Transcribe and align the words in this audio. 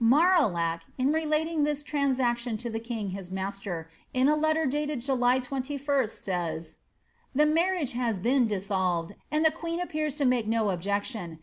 Marillac, 0.03 0.81
in 0.97 1.11
relating 1.11 1.63
this 1.63 1.83
transaction 1.83 2.57
to 2.57 2.71
the 2.71 2.79
king 2.79 3.11
his 3.11 3.29
master^ 3.29 3.85
in 4.15 4.27
a 4.27 4.35
letter 4.35 4.65
dated 4.65 4.99
July 5.01 5.39
21st, 5.39 6.09
says,— 6.09 6.77
The 7.35 7.45
marriage 7.45 7.91
has 7.91 8.17
been 8.17 8.47
disK'lved, 8.47 9.13
and 9.29 9.45
the 9.45 9.51
queen 9.51 9.79
appears 9.79 10.15
to 10.15 10.25
make 10.25 10.47
no 10.47 10.63
olqec 10.75 11.03
tion. 11.03 11.37